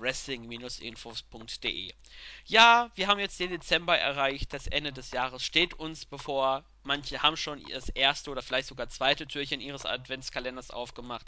[0.00, 1.92] wrestling-infos.de.
[2.46, 6.64] Ja, wir haben jetzt den Dezember erreicht, das Ende des Jahres steht uns bevor.
[6.82, 11.26] Manche haben schon das erste oder vielleicht sogar zweite Türchen ihres Adventskalenders aufgemacht.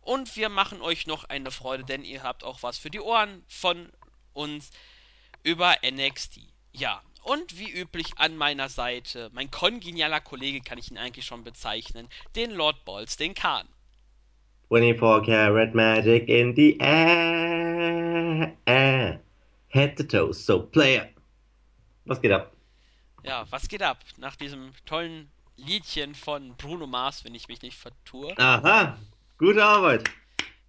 [0.00, 3.44] Und wir machen euch noch eine Freude, denn ihr habt auch was für die Ohren
[3.46, 3.92] von
[4.32, 4.70] uns
[5.42, 6.40] über NXT.
[6.72, 11.44] Ja, und wie üblich an meiner Seite, mein kongenialer Kollege kann ich ihn eigentlich schon
[11.44, 13.68] bezeichnen, den Lord Balls, den Khan.
[14.68, 18.54] 24 karat magic in the air.
[19.68, 21.08] Head to toe, so player.
[22.04, 22.52] Was geht ab?
[23.22, 23.98] Ja, was geht ab?
[24.16, 28.32] Nach diesem tollen Liedchen von Bruno Mars, wenn ich mich nicht vertue.
[28.38, 28.96] Aha,
[29.38, 30.04] gute Arbeit.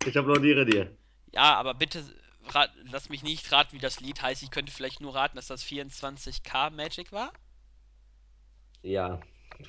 [0.05, 0.91] Ich applaudiere dir.
[1.31, 2.03] Ja, aber bitte
[2.47, 4.43] rat, lass mich nicht raten, wie das Lied heißt.
[4.43, 7.31] Ich könnte vielleicht nur raten, dass das 24K Magic war.
[8.81, 9.19] Ja,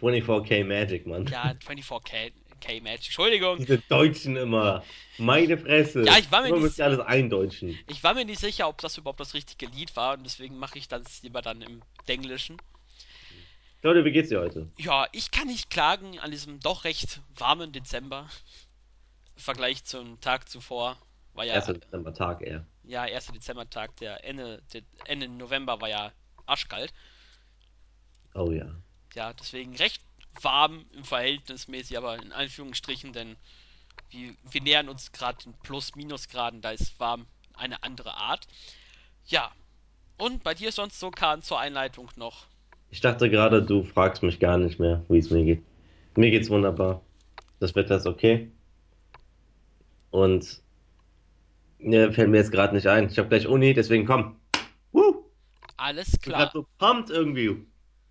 [0.00, 1.26] 24K Magic, Mann.
[1.26, 3.06] Ja, 24K K Magic.
[3.06, 3.58] Entschuldigung.
[3.58, 4.84] Diese Deutschen immer.
[5.18, 6.04] Meine Fresse.
[6.04, 7.78] Ja, ich war mir immer nicht alles eindeutschen.
[7.88, 10.78] Ich war mir nicht sicher, ob das überhaupt das richtige Lied war und deswegen mache
[10.78, 12.56] ich das lieber dann im Denglischen.
[13.82, 14.70] Leute, wie geht's dir heute?
[14.76, 18.28] Ja, ich kann nicht klagen an diesem doch recht warmen Dezember.
[19.36, 20.98] Im Vergleich zum Tag zuvor.
[21.32, 21.66] War ja, 1.
[21.66, 22.66] Dezember-Tag eher.
[22.84, 23.28] Ja, 1.
[23.28, 23.96] Dezember-Tag.
[23.96, 26.12] Der Ende, der Ende November war ja
[26.44, 26.92] arschkalt.
[28.34, 28.74] Oh ja.
[29.14, 30.02] Ja, deswegen recht
[30.42, 33.36] warm im Verhältnis mäßig, aber in Anführungsstrichen, denn
[34.10, 38.46] wir, wir nähern uns gerade in Plus-Minus-Graden, da ist warm eine andere Art.
[39.26, 39.52] Ja,
[40.18, 42.46] und bei dir sonst so, Kahn, zur Einleitung noch?
[42.90, 45.62] Ich dachte gerade, du fragst mich gar nicht mehr, wie es mir geht.
[46.16, 47.02] Mir geht's wunderbar.
[47.60, 48.50] Das Wetter ist okay.
[50.10, 50.60] Und
[51.78, 53.08] ne, fällt mir jetzt gerade nicht ein.
[53.08, 54.36] Ich habe gleich Uni, deswegen komm.
[54.92, 55.24] Woo!
[55.76, 56.50] Alles Ich bin klar.
[56.52, 57.64] so pumped irgendwie.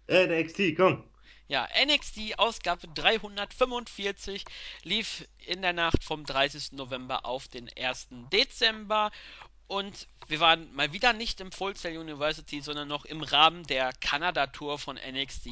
[0.07, 1.03] Äh, der XT, komm.
[1.49, 4.45] Ja, NXT Ausgabe 345
[4.83, 6.73] lief in der Nacht vom 30.
[6.73, 8.09] November auf den 1.
[8.31, 9.09] Dezember
[9.65, 13.93] und wir waren mal wieder nicht im Full Sail University, sondern noch im Rahmen der
[13.93, 15.49] Kanada Tour von NXT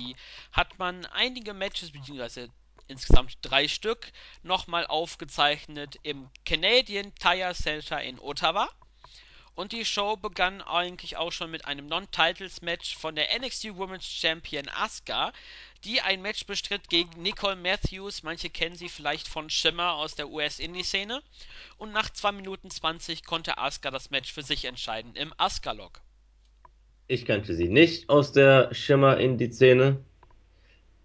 [0.51, 2.49] hat man einige Matches beziehungsweise
[2.87, 4.11] insgesamt drei Stück
[4.43, 8.69] nochmal aufgezeichnet im Canadian Tire Center in Ottawa.
[9.57, 14.69] Und die Show begann eigentlich auch schon mit einem Non-Titles-Match von der NXT Women's Champion
[14.69, 15.33] Asuka,
[15.83, 18.21] die ein Match bestritt gegen Nicole Matthews.
[18.21, 21.23] Manche kennen sie vielleicht von Shimmer aus der US-Indie-Szene.
[21.79, 26.01] Und nach 2 Minuten 20 konnte Asuka das Match für sich entscheiden im Asuka-Log.
[27.07, 30.05] Ich kannte sie nicht aus der Schimmer in die Szene.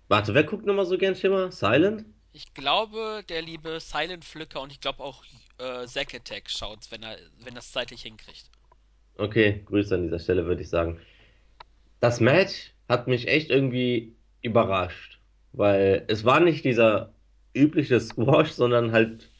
[0.08, 1.50] Warte, wer guckt nochmal so gern Schimmer?
[1.52, 2.04] Silent?
[2.34, 5.24] Ich glaube, der liebe Silent Flicker und ich glaube auch
[5.62, 8.50] äh, Zack Attack schaut, wenn er wenn das zeitlich hinkriegt.
[9.18, 10.98] Okay, Grüße an dieser Stelle, würde ich sagen.
[12.00, 15.20] Das Match hat mich echt irgendwie überrascht,
[15.52, 17.12] weil es war nicht dieser
[17.54, 19.30] übliche Squash, sondern halt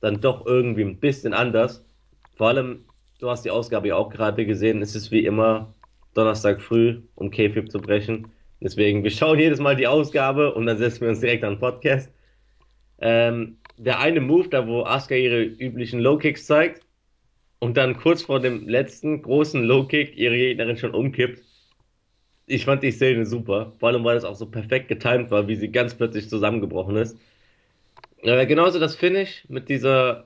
[0.00, 1.84] dann doch irgendwie ein bisschen anders.
[2.36, 2.84] Vor allem,
[3.18, 5.74] du hast die Ausgabe ja auch gerade gesehen, es ist wie immer
[6.14, 8.30] Donnerstag früh, um Kayfabe zu brechen.
[8.60, 11.60] Deswegen, wir schauen jedes Mal die Ausgabe und dann setzen wir uns direkt an den
[11.60, 12.10] Podcast.
[12.98, 16.82] Ähm, der eine Move, da wo Asuka ihre üblichen Low-Kicks zeigt
[17.60, 21.42] und dann kurz vor dem letzten großen Low-Kick ihre Gegnerin schon umkippt.
[22.46, 25.56] Ich fand die Szene super, vor allem weil es auch so perfekt getimt war, wie
[25.56, 27.18] sie ganz plötzlich zusammengebrochen ist.
[28.22, 30.24] Äh, genauso das Finish mit dieser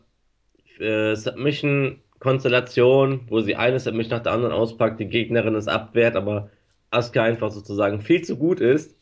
[0.81, 6.51] äh, Submission-Konstellation, wo sie eine Submission nach der anderen auspackt, die Gegnerin es abwehrt, aber
[6.91, 8.97] Asuka einfach sozusagen viel zu gut ist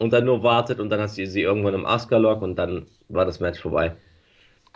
[0.00, 3.26] und dann nur wartet und dann hast du sie irgendwann im Asuka-Lock und dann war
[3.26, 3.96] das Match vorbei.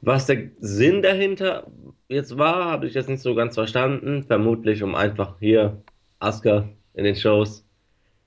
[0.03, 1.67] Was der Sinn dahinter
[2.09, 4.25] jetzt war, habe ich jetzt nicht so ganz verstanden.
[4.25, 5.83] Vermutlich um einfach hier
[6.19, 7.67] Asuka in den Shows,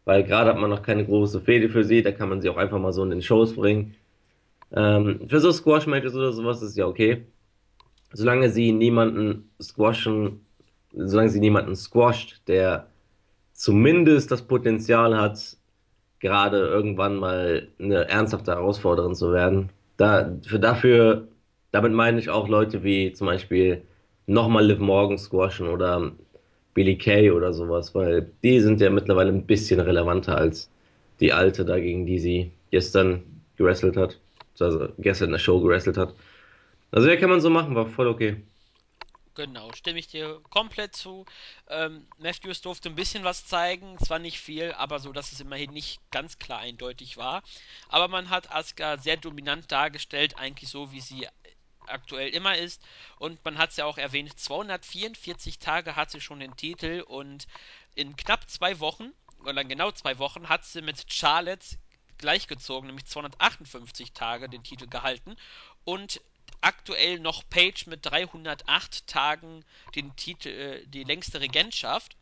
[0.06, 2.58] weil gerade hat man noch keine große Fehde für sie, da kann man sie auch
[2.58, 3.96] einfach mal so in den Shows bringen.
[4.72, 7.25] Ähm, für so Squash-Matches oder sowas ist ja okay.
[8.12, 10.41] Solange sie niemanden squashen,
[10.94, 12.88] solange sie niemanden squasht, der
[13.53, 15.56] zumindest das Potenzial hat,
[16.19, 19.69] gerade irgendwann mal eine ernsthafte Herausforderin zu werden.
[19.97, 21.28] Da, für dafür,
[21.72, 23.83] damit meine ich auch Leute wie zum Beispiel
[24.28, 26.11] nochmal Liv Morgan squashen oder
[26.73, 30.69] Billy Kay oder sowas, weil die sind ja mittlerweile ein bisschen relevanter als
[31.19, 33.23] die alte da, gegen die sie gestern
[33.58, 34.20] gewrestelt hat.
[34.59, 36.13] Also gestern in der Show gewrestelt hat.
[36.91, 38.37] Also ja, kann man so machen, war voll okay.
[39.37, 41.23] Genau, stimme ich dir komplett zu.
[41.67, 45.69] Ähm, Matthews durfte ein bisschen was zeigen, zwar nicht viel, aber so, dass es immerhin
[45.73, 47.43] nicht ganz klar eindeutig war.
[47.87, 51.28] Aber man hat Asuka sehr dominant dargestellt, eigentlich so, wie sie
[51.85, 52.81] aktuell immer ist.
[53.19, 57.45] Und man hat es ja auch erwähnt, 244 Tage hat sie schon den Titel und
[57.93, 59.13] in knapp zwei Wochen,
[59.45, 61.78] oder genau zwei Wochen, hat sie mit Charlotte
[62.17, 65.35] gleichgezogen, nämlich 258 Tage den Titel gehalten.
[65.84, 66.22] Und
[66.62, 69.64] aktuell noch Page mit 308 Tagen
[69.96, 72.16] den Titel, äh, die längste Regentschaft.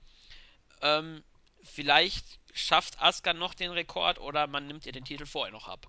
[0.82, 1.24] Ähm,
[1.64, 5.88] vielleicht schafft Asuka noch den Rekord oder man nimmt ihr den Titel vorher noch ab.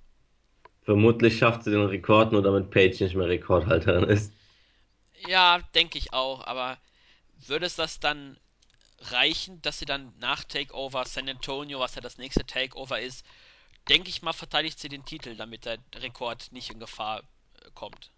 [0.83, 4.33] Vermutlich schafft sie den Rekord, nur damit Paige nicht mehr Rekordhalterin ist.
[5.27, 6.79] Ja, denke ich auch, aber
[7.47, 8.39] würde es das dann
[9.01, 13.27] reichen, dass sie dann nach Takeover San Antonio, was ja das nächste Takeover ist,
[13.89, 18.11] denke ich mal, verteidigt sie den Titel, damit der Rekord nicht in Gefahr äh, kommt.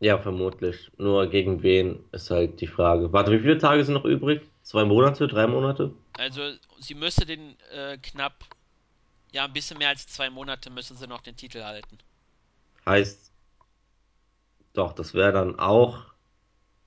[0.00, 0.90] Ja, vermutlich.
[0.98, 3.12] Nur gegen wen ist halt die Frage.
[3.12, 4.42] Warte, wie viele Tage sind noch übrig?
[4.62, 5.92] Zwei Monate, drei Monate?
[6.18, 8.44] Also, sie müsste den äh, knapp,
[9.32, 11.98] ja, ein bisschen mehr als zwei Monate müssen sie noch den Titel halten.
[12.86, 13.32] Heißt,
[14.74, 16.04] doch, das wäre dann auch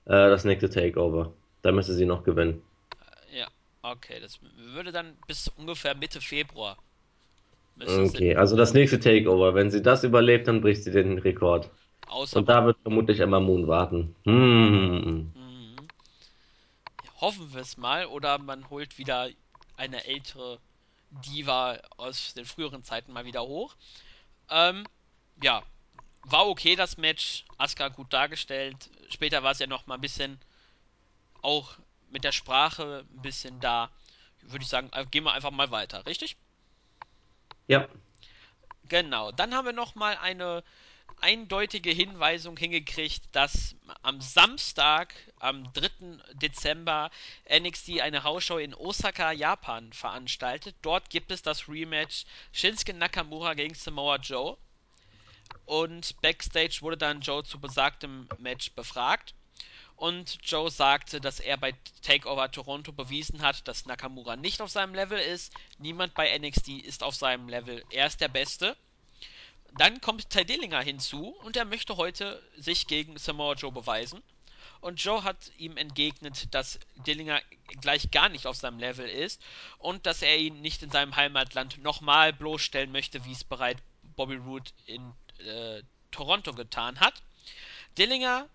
[0.06, 1.33] äh, das nächste Takeover.
[1.62, 2.62] Da müsste sie noch gewinnen.
[3.31, 3.48] Ja,
[3.81, 6.77] okay, das würde dann bis ungefähr Mitte Februar
[7.86, 9.56] Okay, also das nächste Takeover.
[9.56, 11.71] Wenn sie das überlebt, dann bricht sie den Rekord.
[12.09, 14.15] Außer Und da wird vermutlich Emma Moon warten.
[14.24, 15.31] Hm.
[15.33, 15.75] mhm.
[17.19, 19.30] hoffen wir es mal, oder man holt wieder
[19.75, 20.59] eine ältere
[21.09, 23.75] Diva aus den früheren Zeiten mal wieder hoch.
[24.50, 24.86] Ähm,
[25.42, 25.63] ja,
[26.24, 27.45] war okay das Match.
[27.57, 28.89] Asuka gut dargestellt.
[29.09, 30.39] Später war es ja noch mal ein bisschen
[31.42, 31.74] auch
[32.09, 33.89] mit der Sprache ein bisschen da.
[34.42, 36.38] Würde ich sagen, äh, gehen wir einfach mal weiter, richtig?
[37.68, 37.88] Ja,
[38.89, 39.31] Genau.
[39.31, 40.63] Dann haben wir noch mal eine
[41.21, 45.89] eindeutige Hinweisung hingekriegt, dass am Samstag, am 3.
[46.33, 47.09] Dezember,
[47.50, 50.75] NXT eine Hausshow in Osaka, Japan veranstaltet.
[50.81, 54.57] Dort gibt es das Rematch Shinsuke Nakamura gegen Samoa Joe.
[55.65, 59.33] Und backstage wurde dann Joe zu besagtem Match befragt.
[59.95, 61.74] Und Joe sagte, dass er bei
[62.04, 65.51] Takeover Toronto bewiesen hat, dass Nakamura nicht auf seinem Level ist.
[65.80, 67.83] Niemand bei NXT ist auf seinem Level.
[67.89, 68.77] Er ist der Beste.
[69.74, 74.24] Dann kommt Ty Dillinger hinzu und er möchte heute sich gegen Samoa Joe beweisen.
[74.81, 77.42] Und Joe hat ihm entgegnet, dass Dillinger
[77.81, 79.42] gleich gar nicht auf seinem Level ist
[79.80, 83.81] und dass er ihn nicht in seinem Heimatland nochmal bloßstellen möchte, wie es bereits
[84.16, 85.81] Bobby Roode in äh,
[86.12, 87.22] Toronto getan hat.
[87.98, 88.48] Dillinger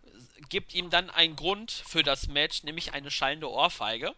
[0.48, 4.14] gibt ihm dann einen Grund für das Match, nämlich eine schallende Ohrfeige.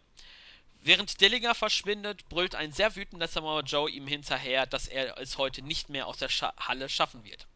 [0.87, 5.63] Während Dillinger verschwindet, brüllt ein sehr wütender Samoa Joe ihm hinterher, dass er es heute
[5.63, 7.47] nicht mehr aus der Scha Halle schaffen wird.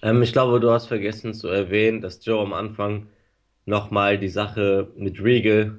[0.00, 3.06] ähm, ich glaube, du hast vergessen zu erwähnen, dass Joe am Anfang
[3.66, 5.78] nochmal die Sache mit Regal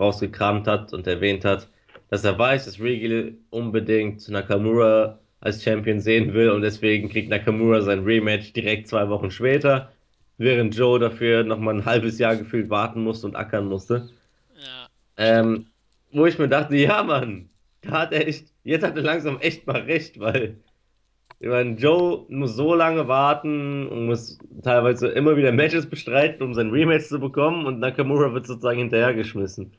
[0.00, 1.68] rausgekramt hat und erwähnt hat,
[2.10, 7.80] dass er weiß, dass Regal unbedingt Nakamura als Champion sehen will und deswegen kriegt Nakamura
[7.82, 9.92] sein Rematch direkt zwei Wochen später,
[10.36, 14.10] während Joe dafür nochmal ein halbes Jahr gefühlt warten musste und ackern musste.
[15.16, 15.66] Ähm,
[16.12, 17.48] wo ich mir dachte, ja Mann,
[17.82, 20.56] da hat er echt, jetzt hat er langsam echt mal recht, weil
[21.40, 26.54] ich meine, Joe muss so lange warten und muss teilweise immer wieder Matches bestreiten, um
[26.54, 29.72] sein Rematch zu bekommen und Nakamura wird sozusagen hinterhergeschmissen.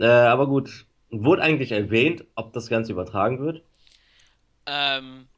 [0.00, 3.62] Äh, aber gut, wurde eigentlich erwähnt, ob das Ganze übertragen wird?
[4.66, 5.28] Ähm,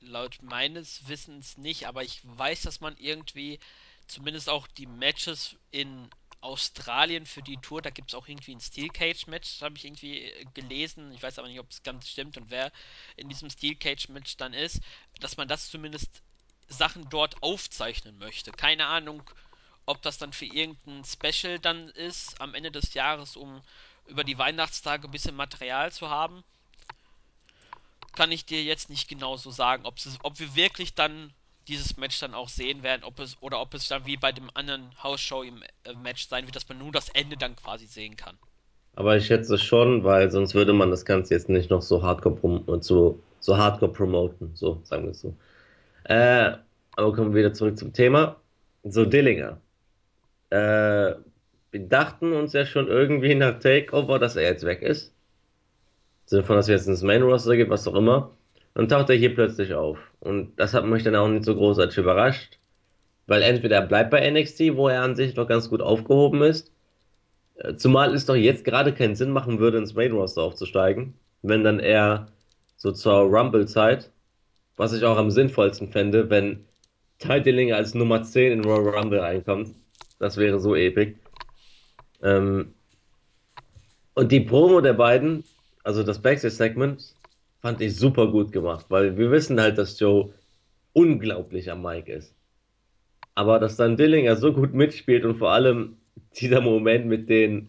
[0.00, 3.58] laut meines Wissens nicht, aber ich weiß, dass man irgendwie
[4.06, 6.08] zumindest auch die Matches in
[6.42, 9.84] Australien für die Tour, da gibt es auch irgendwie ein Steel Cage Match, habe ich
[9.84, 11.12] irgendwie äh, gelesen.
[11.12, 12.72] Ich weiß aber nicht, ob es ganz stimmt und wer
[13.16, 14.80] in diesem Steel Cage Match dann ist,
[15.20, 16.22] dass man das zumindest
[16.68, 18.52] Sachen dort aufzeichnen möchte.
[18.52, 19.22] Keine Ahnung,
[19.86, 23.62] ob das dann für irgendein Special dann ist am Ende des Jahres, um
[24.06, 26.44] über die Weihnachtstage ein bisschen Material zu haben
[28.14, 29.96] kann ich dir jetzt nicht genau so sagen, ob,
[30.38, 31.32] wir wirklich dann
[31.68, 34.50] dieses Match dann auch sehen werden, ob es oder ob es dann wie bei dem
[34.54, 38.16] anderen Hausshow im äh, Match sein wird, dass man nur das Ende dann quasi sehen
[38.16, 38.36] kann.
[38.94, 42.62] Aber ich schätze schon, weil sonst würde man das Ganze jetzt nicht noch so hardcore,
[42.80, 45.34] so, so hardcore promoten, so sagen wir es so.
[46.04, 46.52] Äh,
[46.96, 48.36] aber kommen wir wieder zurück zum Thema.
[48.84, 49.60] So Dillinger.
[50.50, 51.14] Äh,
[51.70, 55.14] wir dachten uns ja schon irgendwie nach Takeover, dass er jetzt weg ist.
[56.26, 58.30] Sinne von, dass er jetzt ins Main Roster geht, was auch immer.
[58.74, 59.98] Und taucht er hier plötzlich auf.
[60.22, 62.58] Und das hat mich dann auch nicht so großartig überrascht.
[63.26, 66.72] Weil entweder er bleibt bei NXT, wo er an sich noch ganz gut aufgehoben ist.
[67.56, 71.14] Äh, Zumal es doch jetzt gerade keinen Sinn machen würde, ins Main Roster aufzusteigen.
[71.42, 72.28] Wenn dann eher
[72.76, 74.12] so zur Rumble-Zeit.
[74.76, 76.66] Was ich auch am sinnvollsten fände, wenn
[77.18, 79.74] Ty als Nummer 10 in Royal Rumble reinkommt.
[80.20, 81.14] Das wäre so episch.
[82.22, 82.74] Ähm,
[84.14, 85.42] und die Promo der beiden,
[85.82, 87.14] also das Backstage-Segment,
[87.62, 90.34] fand ich super gut gemacht, weil wir wissen halt, dass Joe
[90.92, 92.34] unglaublich am Mic ist.
[93.34, 95.96] Aber dass dann Dillinger so gut mitspielt und vor allem
[96.38, 97.68] dieser Moment mit den,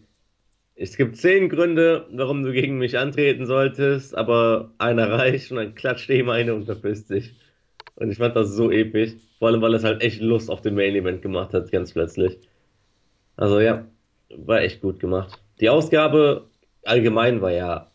[0.74, 5.74] es gibt zehn Gründe, warum du gegen mich antreten solltest, aber einer reicht und dann
[5.74, 7.34] klatscht ihm eine und verpisst sich.
[7.94, 9.12] Und ich fand das so episch.
[9.38, 12.38] Vor allem, weil es halt echt Lust auf den Main Event gemacht hat, ganz plötzlich.
[13.36, 13.86] Also ja,
[14.30, 15.40] war echt gut gemacht.
[15.60, 16.48] Die Ausgabe
[16.82, 17.90] allgemein war ja,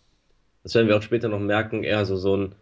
[0.69, 2.55] das werden wir auch später noch merken, eher so, so ein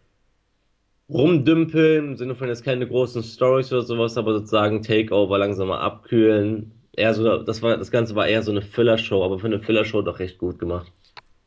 [1.10, 5.80] Rumdümpeln, im Sinne von jetzt keine großen Stories oder sowas, aber sozusagen Takeover langsam mal
[5.80, 6.72] abkühlen.
[6.96, 10.00] Eher so, das war, das Ganze war eher so eine Filler-Show, aber für eine Filler-Show
[10.00, 10.90] doch recht gut gemacht.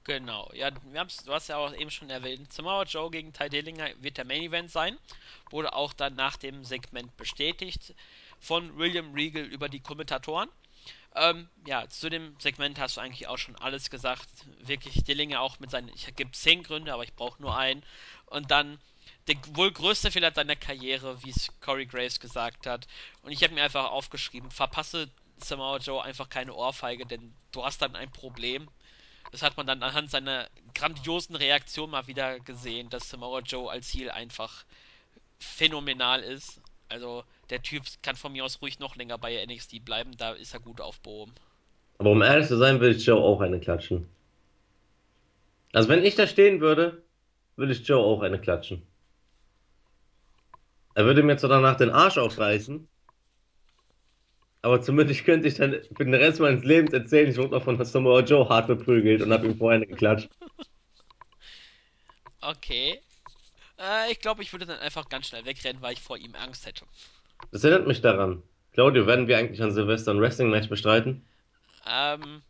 [0.03, 4.17] Genau, ja, du hast ja auch eben schon erwähnt, Samoa Joe gegen Ty Dillinger wird
[4.17, 4.97] der Main Event sein.
[5.49, 7.95] Wurde auch dann nach dem Segment bestätigt
[8.39, 10.49] von William Regal über die Kommentatoren.
[11.13, 14.27] Ähm, ja, zu dem Segment hast du eigentlich auch schon alles gesagt.
[14.59, 17.83] Wirklich Dillinger auch mit seinen, ich gebe zehn Gründe, aber ich brauche nur einen.
[18.27, 18.79] Und dann
[19.27, 22.88] der wohl größte Fehler seiner Karriere, wie es Corey Graves gesagt hat.
[23.21, 27.81] Und ich habe mir einfach aufgeschrieben, verpasse Samoa Joe einfach keine Ohrfeige, denn du hast
[27.81, 28.69] dann ein Problem.
[29.31, 33.93] Das hat man dann anhand seiner grandiosen Reaktion mal wieder gesehen, dass Samoa Joe als
[33.93, 34.65] Heel einfach
[35.39, 36.61] phänomenal ist.
[36.89, 40.53] Also der Typ kann von mir aus ruhig noch länger bei NXT bleiben, da ist
[40.53, 41.34] er gut aufgehoben.
[42.00, 44.08] Aber um ehrlich zu sein, würde ich Joe auch eine klatschen.
[45.74, 47.03] Also wenn ich da stehen würde,
[47.58, 48.81] würde ich Joe auch eine klatschen.
[50.96, 52.88] Er würde mir zwar danach den Arsch aufreißen,
[54.63, 57.84] aber zumindest könnte ich dann für den Rest meines Lebens erzählen, ich wurde noch von
[57.84, 60.29] Samoa Joe hart verprügelt und habe ihm vorher eine geklatscht.
[62.43, 63.00] Okay.
[63.77, 66.65] Äh, ich glaube, ich würde dann einfach ganz schnell wegrennen, weil ich vor ihm Angst
[66.65, 66.86] hätte.
[67.51, 68.43] Das erinnert mich daran.
[68.74, 71.25] Claudio, werden wir eigentlich an Silvester ein Wrestling-Match bestreiten?
[71.86, 72.41] Ähm,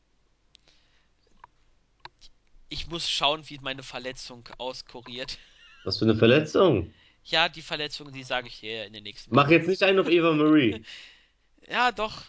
[2.69, 5.38] ich muss schauen, wie meine Verletzung auskuriert.
[5.83, 6.93] Was für eine Verletzung.
[7.24, 10.10] Ja, die Verletzung, die sage ich dir in den nächsten Mach jetzt nicht einen auf
[10.10, 10.83] Eva Marie.
[11.69, 12.24] Ja, doch,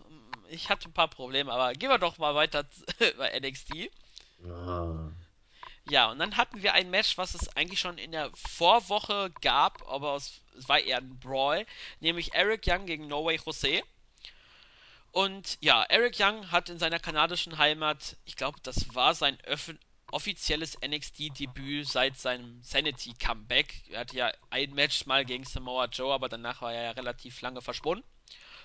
[0.50, 2.68] ich hatte ein paar Probleme, aber gehen wir doch mal weiter
[3.18, 3.90] bei NXT.
[4.46, 5.10] Ah.
[5.92, 9.86] Ja, und dann hatten wir ein Match, was es eigentlich schon in der Vorwoche gab,
[9.86, 11.66] aber es, war eher ein Brawl,
[12.00, 13.82] nämlich Eric Young gegen No Way Jose.
[15.10, 19.36] Und ja, Eric Young hat in seiner kanadischen Heimat, ich glaube, das war sein
[20.10, 23.74] offizielles NXT-Debüt seit seinem Sanity-Comeback.
[23.90, 27.42] Er hatte ja ein Match mal gegen Samoa Joe, aber danach war er ja relativ
[27.42, 28.08] lange verschwunden.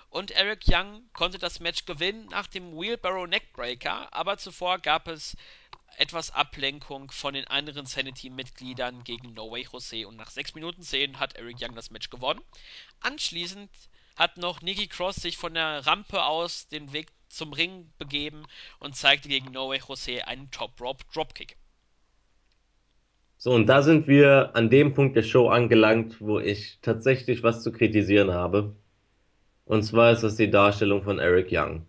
[0.10, 5.36] Und Eric Young konnte das Match gewinnen nach dem Wheelbarrow Neckbreaker, aber zuvor gab es
[5.98, 11.20] etwas Ablenkung von den anderen Sanity-Mitgliedern gegen No Way Jose und nach 6 Minuten 10
[11.20, 12.42] hat Eric Young das Match gewonnen.
[13.02, 13.70] Anschließend
[14.16, 18.44] hat noch Nikki Cross sich von der Rampe aus den Weg zum Ring begeben
[18.80, 21.58] und zeigte gegen No Way Jose einen Top Rope Dropkick.
[23.40, 27.64] So, und da sind wir an dem Punkt der Show angelangt, wo ich tatsächlich was
[27.64, 28.76] zu kritisieren habe.
[29.66, 31.86] Und zwar ist das die Darstellung von Eric Young.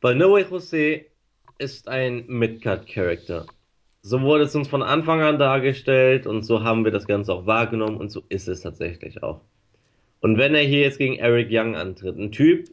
[0.00, 1.09] Weil No Way Jose
[1.60, 3.46] ist ein Mid-Card-Character.
[4.02, 7.44] So wurde es uns von Anfang an dargestellt und so haben wir das Ganze auch
[7.46, 9.42] wahrgenommen und so ist es tatsächlich auch.
[10.20, 12.68] Und wenn er hier jetzt gegen Eric Young antritt, ein Typ,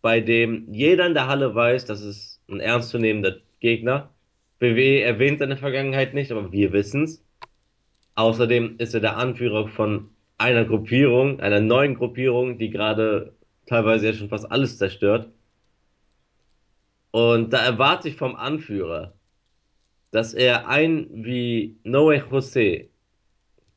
[0.00, 4.10] bei dem jeder in der Halle weiß, das ist ein ernstzunehmender Gegner.
[4.58, 7.22] WWE erwähnt seine Vergangenheit nicht, aber wir wissen's.
[8.14, 13.34] Außerdem ist er der Anführer von einer Gruppierung, einer neuen Gruppierung, die gerade
[13.66, 15.28] teilweise ja schon fast alles zerstört.
[17.14, 19.14] Und da erwarte ich vom Anführer,
[20.10, 22.88] dass er einen wie Noé José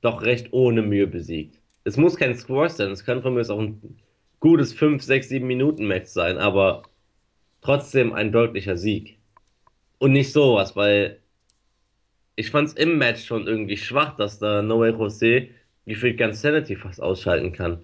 [0.01, 1.61] doch recht ohne Mühe besiegt.
[1.83, 3.99] Es muss kein Squash sein, es kann von mir auch ein
[4.39, 6.81] gutes 5, 6, 7 Minuten Match sein, aber
[7.61, 9.19] trotzdem ein deutlicher Sieg.
[9.99, 11.19] Und nicht sowas, weil
[12.35, 15.49] ich fand's im Match schon irgendwie schwach, dass da Noé José
[15.85, 17.81] gefühlt ganz Sanity fast ausschalten kann.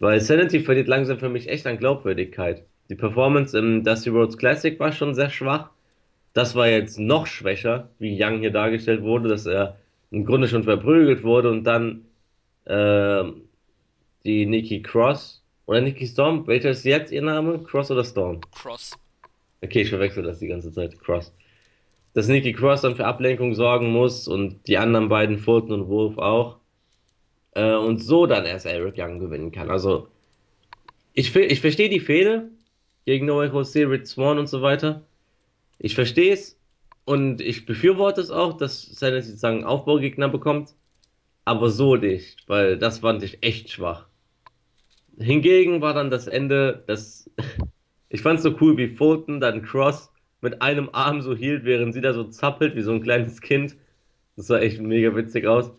[0.00, 2.66] Weil Sanity verliert langsam für mich echt an Glaubwürdigkeit.
[2.88, 5.70] Die Performance im Dusty Rhodes Classic war schon sehr schwach.
[6.32, 9.78] Das war jetzt noch schwächer, wie Young hier dargestellt wurde, dass er
[10.10, 12.04] im Grunde schon verprügelt wurde und dann
[12.64, 13.24] äh,
[14.24, 17.60] die Nikki Cross oder Nikki Storm, welcher ist jetzt ihr Name?
[17.60, 18.40] Cross oder Storm?
[18.52, 18.98] Cross.
[19.62, 20.98] Okay, ich verwechsel das die ganze Zeit.
[21.00, 21.32] Cross.
[22.14, 26.18] Dass Nikki Cross dann für Ablenkung sorgen muss und die anderen beiden, Fulton und Wolf
[26.18, 26.58] auch.
[27.52, 29.70] Äh, und so dann erst Eric Young gewinnen kann.
[29.70, 30.08] Also,
[31.14, 32.48] ich, ich verstehe die Fehde
[33.04, 35.02] gegen Noé José, Rick Swan und so weiter.
[35.78, 36.58] Ich verstehe es
[37.04, 40.74] und ich befürworte es auch, dass Sanity sozusagen Aufbaugegner bekommt.
[41.44, 44.06] Aber so nicht, weil das fand ich echt schwach.
[45.18, 47.28] Hingegen war dann das Ende, das
[48.08, 52.00] ich fand's so cool, wie Fulton dann Cross mit einem Arm so hielt, während sie
[52.00, 53.76] da so zappelt wie so ein kleines Kind.
[54.36, 55.72] Das sah echt mega witzig aus.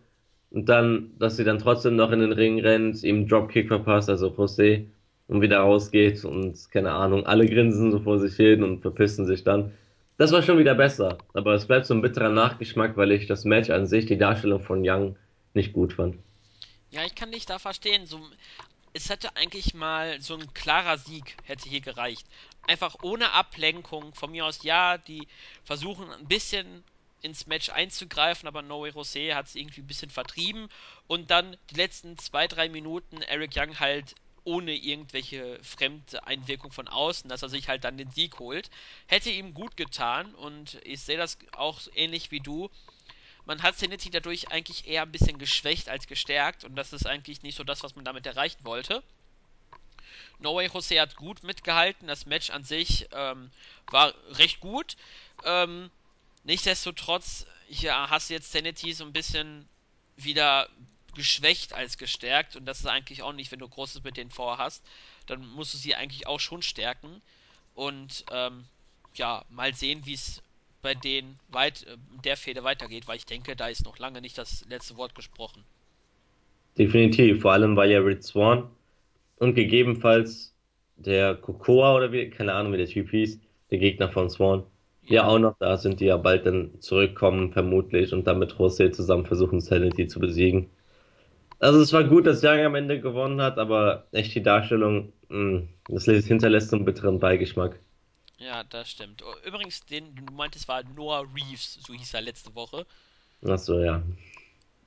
[0.51, 4.27] Und dann, dass sie dann trotzdem noch in den Ring rennt, ihm Dropkick verpasst, also
[4.29, 4.85] José,
[5.33, 9.43] und wieder rausgeht und keine Ahnung, alle grinsen so vor sich hin und verpissen sich
[9.43, 9.73] dann.
[10.17, 13.43] Das war schon wieder besser, aber es bleibt so ein bitterer Nachgeschmack, weil ich das
[13.43, 15.15] Match an sich, die Darstellung von Young,
[15.55, 16.17] nicht gut fand.
[16.91, 18.05] Ja, ich kann dich da verstehen.
[18.05, 18.19] So,
[18.93, 22.27] es hätte eigentlich mal so ein klarer Sieg hätte hier gereicht.
[22.67, 24.13] Einfach ohne Ablenkung.
[24.13, 25.27] Von mir aus, ja, die
[25.63, 26.83] versuchen ein bisschen
[27.23, 30.69] ins Match einzugreifen, aber No Way Jose hat es irgendwie ein bisschen vertrieben.
[31.07, 34.13] Und dann die letzten zwei, drei Minuten Eric Young halt
[34.45, 38.69] ohne irgendwelche fremde Einwirkung von außen, dass er sich halt dann den Sieg holt.
[39.07, 42.69] Hätte ihm gut getan und ich sehe das auch ähnlich wie du.
[43.45, 47.43] Man hat Sanity dadurch eigentlich eher ein bisschen geschwächt als gestärkt und das ist eigentlich
[47.43, 49.03] nicht so das, was man damit erreichen wollte.
[50.39, 53.51] No Way Jose hat gut mitgehalten, das Match an sich ähm,
[53.89, 54.95] war recht gut.
[55.43, 55.89] Ähm,
[56.43, 59.67] nichtsdestotrotz, ja, hast du jetzt Sanity so ein bisschen
[60.15, 60.69] wieder
[61.15, 64.83] geschwächt als gestärkt und das ist eigentlich auch nicht, wenn du Großes mit denen vorhast,
[65.27, 67.21] dann musst du sie eigentlich auch schon stärken
[67.75, 68.65] und ähm,
[69.15, 70.41] ja, mal sehen, wie es
[70.81, 74.37] bei denen weit, äh, der Fehde weitergeht, weil ich denke, da ist noch lange nicht
[74.37, 75.63] das letzte Wort gesprochen.
[76.77, 78.69] Definitiv, vor allem weil ja Rich Swann
[79.37, 80.55] und gegebenenfalls
[80.97, 83.39] der Kokoa oder wie, keine Ahnung, wie der Typ hieß,
[83.71, 84.63] der Gegner von Swan,
[85.09, 88.53] ja Ja, auch noch da sind, die ja bald dann zurückkommen, vermutlich, und dann mit
[88.59, 90.69] Jose zusammen versuchen, Sanity zu besiegen.
[91.63, 95.63] Also es war gut, dass Young am Ende gewonnen hat, aber echt die Darstellung, mh,
[95.87, 97.79] das hinterlässt so einen bitteren Beigeschmack.
[98.37, 99.23] ja, das stimmt.
[99.23, 102.85] Oh, Übrigens, den du meintest, war Noah Reeves, so hieß er letzte Woche.
[103.45, 104.01] Ach so, ja.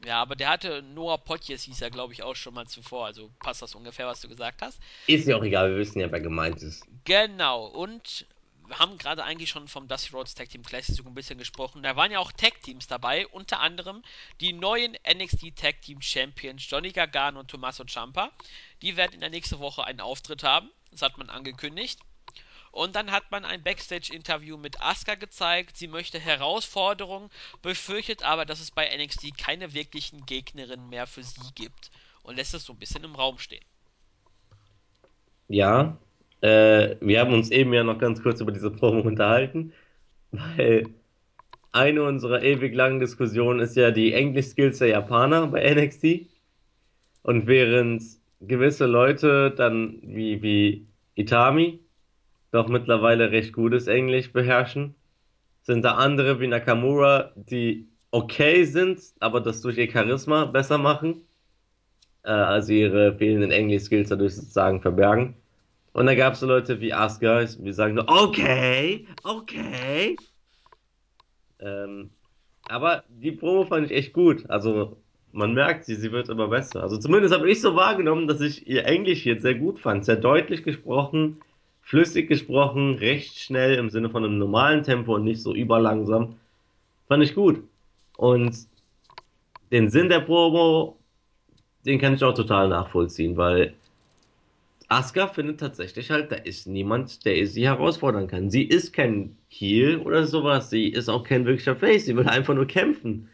[0.05, 3.07] Ja, aber der hatte Noah Potjes, hieß er, glaube ich, auch schon mal zuvor.
[3.07, 4.79] Also passt das ungefähr, was du gesagt hast.
[5.07, 6.87] Ist ja auch egal, wir wissen ja, wer gemeint ist.
[7.05, 8.27] Genau, und
[8.69, 11.83] wir haben gerade eigentlich schon vom Dusty Rhodes Tag Team Classic so ein bisschen gesprochen.
[11.83, 14.03] Da waren ja auch Tag Teams dabei, unter anderem
[14.41, 18.31] die neuen NXT Tag Team Champions Johnny Gargano und Tommaso Ciampa.
[18.83, 20.71] Die werden in der nächsten Woche einen Auftritt haben.
[20.91, 22.01] Das hat man angekündigt.
[22.73, 25.79] Und dann hat man ein Backstage-Interview mit Asuka gezeigt.
[25.79, 27.31] Sie möchte Herausforderungen,
[27.63, 31.91] befürchtet aber, dass es bei NXT keine wirklichen Gegnerinnen mehr für sie gibt.
[32.23, 33.65] Und lässt es so ein bisschen im Raum stehen.
[35.49, 35.97] Ja,
[36.47, 39.73] äh, wir haben uns eben ja noch ganz kurz über diese Promo unterhalten,
[40.31, 40.87] weil
[41.73, 46.27] eine unserer ewig langen Diskussionen ist ja die Englisch-Skills der Japaner bei NXT.
[47.23, 48.03] Und während
[48.41, 51.81] gewisse Leute dann wie, wie Itami
[52.53, 54.95] doch mittlerweile recht gutes Englisch beherrschen,
[55.63, 61.23] sind da andere wie Nakamura, die okay sind, aber das durch ihr Charisma besser machen,
[62.23, 65.35] äh, also ihre fehlenden Englisch-Skills dadurch sozusagen verbergen.
[65.97, 70.15] Und da gab es so Leute wie Asuka, wir sagen nur, okay, okay.
[71.59, 72.11] Ähm,
[72.69, 74.45] aber die Promo fand ich echt gut.
[74.51, 74.99] Also
[75.33, 76.83] man merkt sie, sie wird immer besser.
[76.83, 80.05] Also zumindest habe ich so wahrgenommen, dass ich ihr Englisch jetzt sehr gut fand.
[80.05, 81.41] Sehr deutlich gesprochen,
[81.81, 86.37] flüssig gesprochen, recht schnell im Sinne von einem normalen Tempo und nicht so überlangsam.
[87.09, 87.63] Fand ich gut.
[88.19, 88.55] Und
[89.73, 90.99] den Sinn der Promo,
[91.87, 93.73] den kann ich auch total nachvollziehen, weil
[94.89, 98.51] Asuka findet tatsächlich halt, da ist niemand, der sie herausfordern kann.
[98.51, 102.55] Sie ist kein Heel oder sowas, sie ist auch kein wirklicher Face, sie will einfach
[102.55, 103.29] nur kämpfen.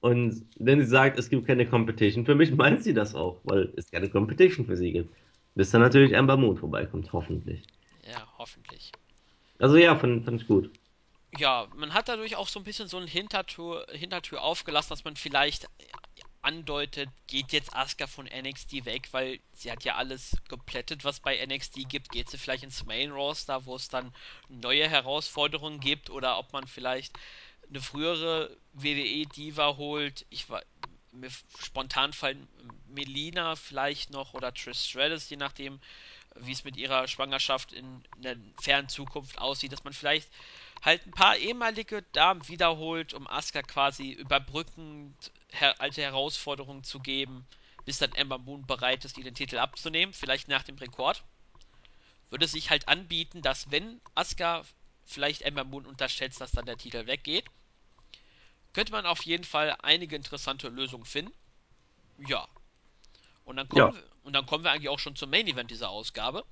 [0.00, 3.72] Und wenn sie sagt, es gibt keine Competition, für mich meint sie das auch, weil
[3.76, 5.14] es keine Competition für sie gibt.
[5.54, 7.62] Bis dann natürlich Ember Moon vorbeikommt, hoffentlich.
[8.06, 8.92] Ja, hoffentlich.
[9.58, 10.70] Also ja, fand, fand ich gut.
[11.36, 15.16] Ja, man hat dadurch auch so ein bisschen so eine Hintertür, Hintertür aufgelassen, dass man
[15.16, 15.68] vielleicht
[16.42, 21.44] andeutet, geht jetzt Asuka von NXT weg, weil sie hat ja alles geplättet, was bei
[21.44, 22.10] NXT gibt.
[22.10, 24.14] Geht sie vielleicht ins Main Roster, wo es dann
[24.48, 27.12] neue Herausforderungen gibt oder ob man vielleicht
[27.68, 30.26] eine frühere WWE-Diva holt.
[30.30, 30.62] Ich war
[31.12, 32.48] mir spontan fallen
[32.88, 35.80] Melina vielleicht noch oder Trish Stratus, je nachdem,
[36.36, 40.28] wie es mit ihrer Schwangerschaft in der fernen Zukunft aussieht, dass man vielleicht
[40.82, 47.46] halt ein paar ehemalige Damen wiederholt, um Asuka quasi überbrückend her alte Herausforderungen zu geben,
[47.84, 51.24] bis dann Ember Moon bereit ist, ihr den Titel abzunehmen, vielleicht nach dem Rekord.
[52.30, 54.64] Würde sich halt anbieten, dass wenn Asuka
[55.04, 57.50] vielleicht Ember Moon unterschätzt, dass dann der Titel weggeht,
[58.72, 61.32] könnte man auf jeden Fall einige interessante Lösungen finden.
[62.18, 62.48] Ja,
[63.44, 65.70] und dann kommen Ja, wir, und dann kommen wir eigentlich auch schon zum Main Event
[65.70, 66.44] dieser Ausgabe.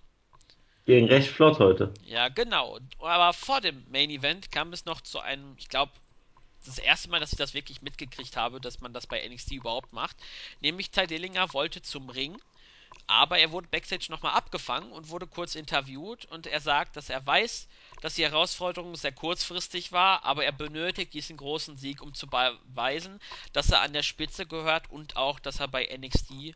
[0.86, 1.92] Ging recht flott heute.
[2.04, 2.78] Ja, genau.
[3.00, 5.92] Aber vor dem Main Event kam es noch zu einem, ich glaube,
[6.64, 9.92] das erste Mal, dass ich das wirklich mitgekriegt habe, dass man das bei NXT überhaupt
[9.92, 10.16] macht.
[10.60, 12.40] Nämlich Ty Dillinger wollte zum Ring,
[13.06, 17.24] aber er wurde backstage nochmal abgefangen und wurde kurz interviewt und er sagt, dass er
[17.24, 17.68] weiß,
[18.00, 23.20] dass die Herausforderung sehr kurzfristig war, aber er benötigt diesen großen Sieg, um zu beweisen,
[23.52, 26.54] dass er an der Spitze gehört und auch, dass er bei NXT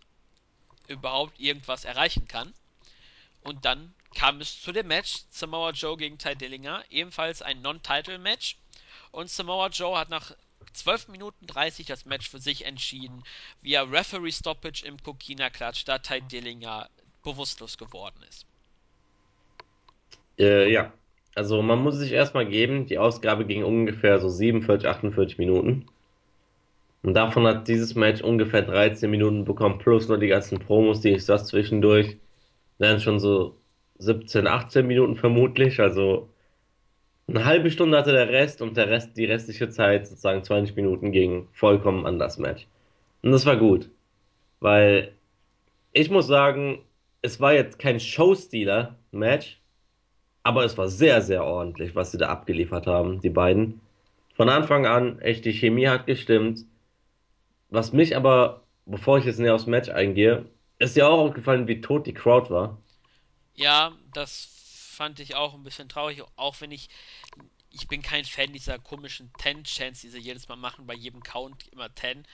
[0.89, 2.53] überhaupt irgendwas erreichen kann.
[3.43, 8.57] Und dann kam es zu dem Match Samoa Joe gegen Ty Dillinger, ebenfalls ein Non-Title-Match.
[9.13, 10.33] Und Samoa Joe hat nach
[10.73, 13.23] 12 Minuten 30 das Match für sich entschieden,
[13.63, 16.89] via Referee Stoppage im Kokina Klatsch, da Ty Dillinger
[17.23, 18.47] bewusstlos geworden ist.
[20.39, 20.93] Äh, ja,
[21.35, 25.87] also man muss sich erstmal geben, die Ausgabe ging ungefähr so 47, 48 Minuten.
[27.03, 31.11] Und davon hat dieses Match ungefähr 13 Minuten bekommen, plus nur die ganzen Promos, die
[31.11, 32.19] ich das zwischendurch.
[32.79, 33.60] Dann schon so
[34.01, 35.79] 17, 18 Minuten vermutlich.
[35.81, 36.29] Also
[37.29, 41.13] eine halbe Stunde hatte der Rest und der Rest, die restliche Zeit, sozusagen 20 Minuten,
[41.13, 42.67] ging vollkommen an das Match.
[43.23, 43.89] Und das war gut.
[44.59, 45.13] Weil
[45.93, 46.81] ich muss sagen,
[47.23, 49.61] es war jetzt kein Showstealer-Match,
[50.43, 53.81] aber es war sehr, sehr ordentlich, was sie da abgeliefert haben, die beiden.
[54.35, 56.65] Von Anfang an, echt, die Chemie hat gestimmt.
[57.69, 60.47] Was mich aber, bevor ich jetzt näher aufs Match eingehe,
[60.79, 62.79] ist dir auch aufgefallen, wie tot die Crowd war.
[63.61, 64.49] Ja, das
[64.97, 66.89] fand ich auch ein bisschen traurig, auch wenn ich
[67.73, 71.23] ich bin kein Fan dieser komischen ten chants die sie jedes Mal machen, bei jedem
[71.23, 72.25] Count immer ten.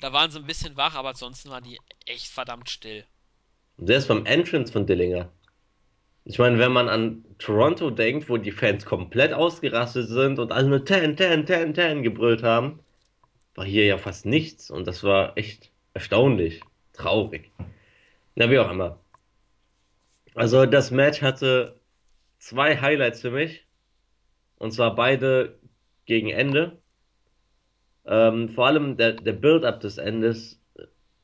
[0.00, 3.04] Da waren sie ein bisschen wach, aber ansonsten waren die echt verdammt still.
[3.78, 5.30] Selbst beim Entrance von Dillinger.
[6.24, 10.68] Ich meine, wenn man an Toronto denkt, wo die Fans komplett ausgerastet sind und alle
[10.68, 12.80] nur 10, 10, 10, 10 gebrüllt haben,
[13.54, 16.60] war hier ja fast nichts und das war echt erstaunlich.
[16.92, 17.52] Traurig.
[18.34, 18.98] Na, wie auch immer.
[20.34, 21.78] Also das Match hatte
[22.38, 23.66] zwei Highlights für mich
[24.58, 25.58] und zwar beide
[26.06, 26.78] gegen Ende.
[28.04, 30.60] Ähm, vor allem der, der Build-up des Endes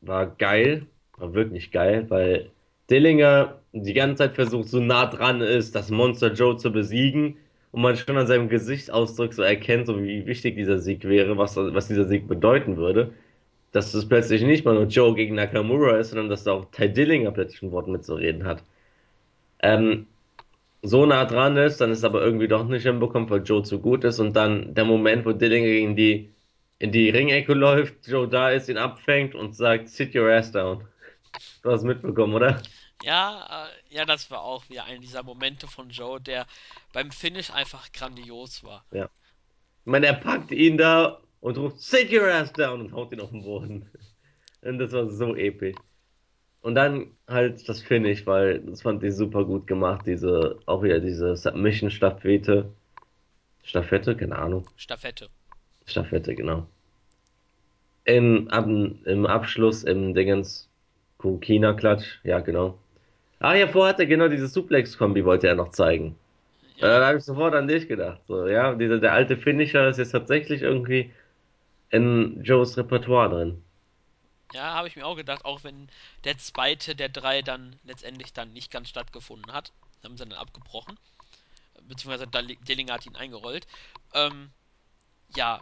[0.01, 2.51] war geil, war wirklich geil, weil
[2.91, 7.37] Dillinger die ganze Zeit versucht, so nah dran ist, das Monster Joe zu besiegen
[7.73, 11.57] und man schon an seinem Gesichtsausdruck so erkennt, so wie wichtig dieser Sieg wäre, was,
[11.57, 13.13] was dieser Sieg bedeuten würde.
[13.73, 16.91] Dass es plötzlich nicht mal nur Joe gegen Nakamura ist, sondern dass da auch Ty
[16.91, 18.63] Dillinger plötzlich ein Wort mitzureden hat.
[19.61, 20.07] Ähm,
[20.83, 24.05] so nah dran ist, dann ist aber irgendwie doch nicht hinbekommen, weil Joe zu gut
[24.05, 26.33] ist und dann der Moment, wo Dillinger in die,
[26.79, 30.87] in die Ringecke läuft, Joe da ist, ihn abfängt und sagt, sit your ass down.
[31.63, 32.63] Du hast mitbekommen, oder?
[33.03, 36.47] Ja, äh, ja, das war auch wieder einer dieser Momente von Joe, der
[36.93, 38.85] beim Finish einfach grandios war.
[38.93, 39.05] Ja.
[39.05, 43.21] Ich meine, er packt ihn da und ruft, sit your ass down und haut ihn
[43.21, 43.91] auf den Boden.
[44.61, 45.77] Und das war so episch.
[46.69, 51.01] Und dann halt das Finish, weil das fand ich super gut gemacht, diese, auch wieder
[51.01, 52.71] diese Submission-Staffette.
[53.63, 54.67] Staffette, keine Ahnung.
[54.77, 55.29] Staffette.
[55.87, 56.67] Staffette, genau.
[58.05, 60.69] Im, ab, im Abschluss im Dingens
[61.17, 62.79] Kukina-Klatsch, ja, genau.
[63.39, 66.17] Ah, ja, vorher hat er genau diese Suplex-Kombi wollte er noch zeigen.
[66.77, 68.21] Ja, Da habe ich sofort an dich gedacht.
[68.29, 71.13] So, ja, dieser, der alte Finisher ist jetzt tatsächlich irgendwie
[71.89, 73.63] in Joes Repertoire drin.
[74.53, 75.89] Ja, habe ich mir auch gedacht, auch wenn
[76.25, 79.73] der zweite der drei dann letztendlich dann nicht ganz stattgefunden hat,
[80.05, 80.97] haben sie dann abgebrochen,
[81.89, 83.67] beziehungsweise Dillinger hat ihn eingerollt.
[84.15, 84.51] Ähm,
[85.35, 85.61] ja,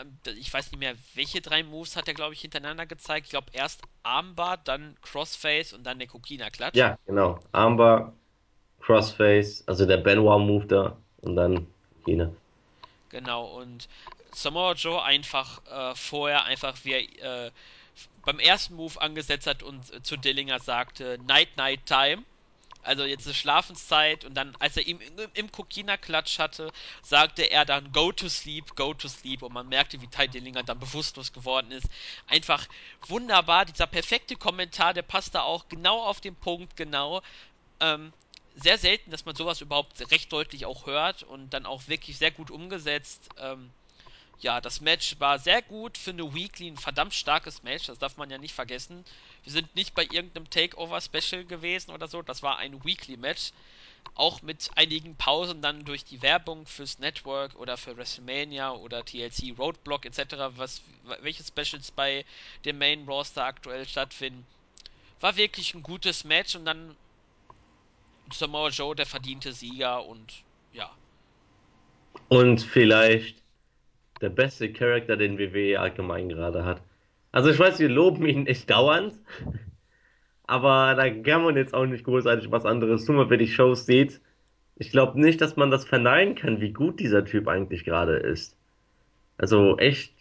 [0.00, 3.26] ähm, ich weiß nicht mehr, welche drei Moves hat er, glaube ich, hintereinander gezeigt.
[3.26, 6.76] Ich glaube, erst Armbar, dann Crossface und dann der Kokina-Klatsch.
[6.76, 7.40] Ja, genau.
[7.52, 8.12] Armbar,
[8.80, 11.66] Crossface, also der Benoit-Move da und dann
[12.04, 12.30] China.
[13.10, 13.88] Genau, und
[14.32, 17.50] Samoa Joe einfach äh, vorher einfach wie er äh,
[18.24, 22.24] beim ersten Move angesetzt hat und äh, zu Dillinger sagte, Night, Night Time.
[22.84, 27.64] Also jetzt ist Schlafenszeit und dann, als er ihm im, im Kokina-Klatsch hatte, sagte er
[27.64, 31.32] dann Go to sleep, go to sleep und man merkte, wie Ty Dillinger dann bewusstlos
[31.32, 31.86] geworden ist.
[32.26, 32.66] Einfach
[33.06, 37.22] wunderbar, dieser perfekte Kommentar, der passt da auch genau auf den Punkt, genau.
[37.78, 38.12] Ähm,
[38.56, 42.32] sehr selten, dass man sowas überhaupt recht deutlich auch hört und dann auch wirklich sehr
[42.32, 43.28] gut umgesetzt.
[43.38, 43.70] Ähm,
[44.42, 48.16] ja, das Match war sehr gut für eine Weekly, ein verdammt starkes Match, das darf
[48.16, 49.04] man ja nicht vergessen.
[49.44, 53.52] Wir sind nicht bei irgendeinem Takeover-Special gewesen oder so, das war ein Weekly-Match.
[54.16, 59.56] Auch mit einigen Pausen dann durch die Werbung fürs Network oder für WrestleMania oder TLC
[59.56, 60.82] Roadblock etc., was,
[61.20, 62.24] welche Specials bei
[62.64, 64.44] dem Main Roster aktuell stattfinden.
[65.20, 66.96] War wirklich ein gutes Match und dann
[68.32, 70.32] Samoa Joe der verdiente Sieger und
[70.72, 70.90] ja,
[72.28, 73.41] Und vielleicht
[74.22, 76.82] der beste Charakter, den WWE allgemein gerade hat.
[77.32, 79.14] Also ich weiß, wir loben ihn nicht dauernd,
[80.46, 83.86] aber da kann man jetzt auch nicht großartig was anderes tun, wenn man die Shows
[83.86, 84.20] sieht.
[84.76, 88.56] Ich glaube nicht, dass man das verneinen kann, wie gut dieser Typ eigentlich gerade ist.
[89.38, 90.12] Also echt,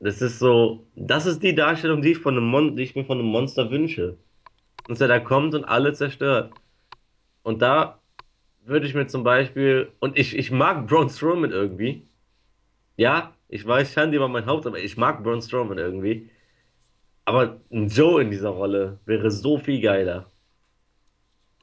[0.00, 3.04] das ist so, das ist die Darstellung, die ich von einem Mon die ich mir
[3.04, 4.16] von einem Monster wünsche.
[4.88, 6.52] Dass er da kommt und alle zerstört.
[7.42, 8.00] Und da
[8.64, 12.06] würde ich mir zum Beispiel, und ich, ich mag Braun Strowman irgendwie.
[12.96, 16.30] Ja, ich weiß, Schande über mein Haupt, aber ich mag Braun Strowman irgendwie.
[17.26, 20.30] Aber ein Joe in dieser Rolle wäre so viel geiler.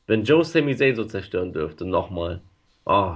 [0.05, 2.41] Wenn Joe Sami Zayn so zerstören dürfte, nochmal.
[2.85, 3.15] Oh.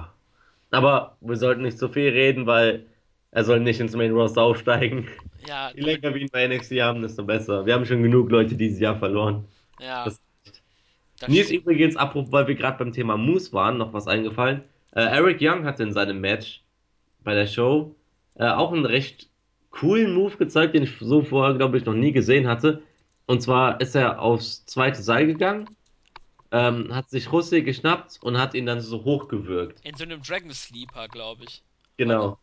[0.71, 2.87] Aber wir sollten nicht zu viel reden, weil
[3.29, 5.07] er soll nicht ins Main Roster aufsteigen.
[5.47, 7.67] Ja, Je länger wir ihn bei NXT haben, desto besser.
[7.67, 9.45] Wir haben schon genug Leute dieses Jahr verloren.
[9.79, 10.19] ja, Das,
[11.27, 14.63] mir ist übrigens, apropos, weil wir gerade beim Thema Moose waren, noch was eingefallen.
[14.93, 16.63] Äh, Eric Young hatte in seinem Match
[17.23, 17.95] bei der Show
[18.35, 19.29] äh, auch einen recht
[19.71, 22.83] coolen Move gezeigt, den ich so vorher, glaube ich, noch nie gesehen hatte.
[23.25, 25.69] Und zwar ist er aufs zweite Seil gegangen,
[26.51, 29.79] ähm, hat sich Russi geschnappt und hat ihn dann so hochgewürgt.
[29.83, 31.63] In so einem Dragon Sleeper, glaube ich.
[31.97, 32.37] Genau.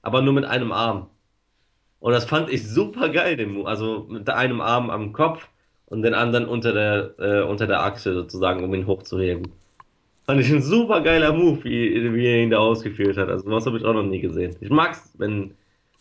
[0.00, 1.10] Aber nur mit einem Arm.
[2.00, 3.68] Und das fand ich super geil, den Move.
[3.68, 5.48] Also mit einem Arm am Kopf
[5.86, 9.52] und den anderen unter der, äh, unter der Achse sozusagen, um ihn hochzuheben.
[10.32, 13.28] Fand ich ein super geiler Move, wie, wie er ihn da ausgeführt hat.
[13.28, 14.56] Also was habe ich auch noch nie gesehen.
[14.62, 15.52] Ich mag's, wenn,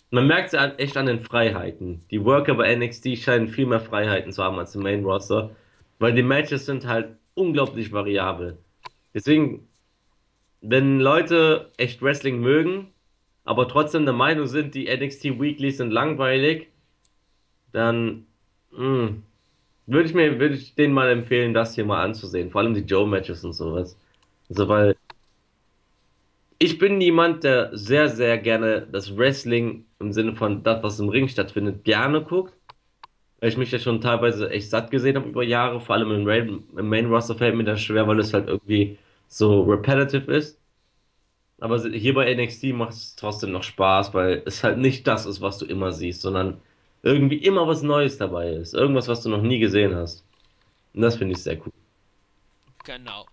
[0.09, 2.01] man merkt es ja echt an den Freiheiten.
[2.11, 5.53] Die Worker bei NXT scheinen viel mehr Freiheiten zu haben als im Main Roster,
[5.99, 8.57] weil die Matches sind halt unglaublich variabel.
[9.13, 9.67] Deswegen,
[10.61, 12.87] wenn Leute echt Wrestling mögen,
[13.43, 16.69] aber trotzdem der Meinung sind, die NXT Weeklies sind langweilig,
[17.73, 18.27] dann
[18.71, 19.09] mh,
[19.87, 22.49] würde ich mir, würde ich denen mal empfehlen, das hier mal anzusehen.
[22.49, 23.97] Vor allem die Joe-Matches und sowas.
[24.51, 24.95] Also, weil
[26.59, 31.07] ich bin jemand, der sehr, sehr gerne das Wrestling im Sinne von das, was im
[31.09, 32.53] Ring stattfindet, gerne guckt.
[33.39, 35.81] Weil ich mich ja schon teilweise echt satt gesehen habe über Jahre.
[35.81, 38.97] Vor allem im, Main- im Main Roster fällt mir das schwer, weil es halt irgendwie
[39.27, 40.59] so repetitive ist.
[41.59, 45.39] Aber hier bei NXT macht es trotzdem noch Spaß, weil es halt nicht das ist,
[45.41, 46.59] was du immer siehst, sondern
[47.03, 48.73] irgendwie immer was Neues dabei ist.
[48.73, 50.25] Irgendwas, was du noch nie gesehen hast.
[50.93, 51.71] Und das finde ich sehr cool.
[52.83, 53.25] Genau.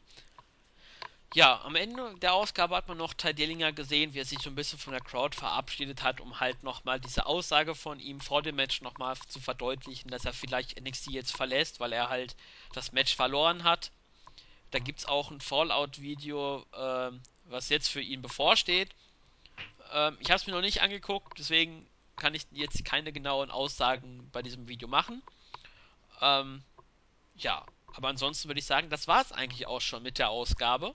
[1.35, 4.49] Ja, am Ende der Ausgabe hat man noch Ty Dillinger gesehen, wie er sich so
[4.49, 8.41] ein bisschen von der Crowd verabschiedet hat, um halt nochmal diese Aussage von ihm vor
[8.41, 12.35] dem Match nochmal zu verdeutlichen, dass er vielleicht NXT jetzt verlässt, weil er halt
[12.73, 13.91] das Match verloren hat.
[14.71, 18.95] Da gibt es auch ein Fallout-Video, ähm, was jetzt für ihn bevorsteht.
[19.93, 21.87] Ähm, ich habe es mir noch nicht angeguckt, deswegen
[22.17, 25.23] kann ich jetzt keine genauen Aussagen bei diesem Video machen.
[26.23, 26.63] Ähm,
[27.37, 30.95] ja, aber ansonsten würde ich sagen, das war es eigentlich auch schon mit der Ausgabe.